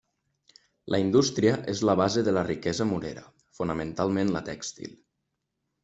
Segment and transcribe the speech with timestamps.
[0.93, 3.27] La indústria és la base de la riquesa murera,
[3.61, 5.03] fonamentalment la tèxtil.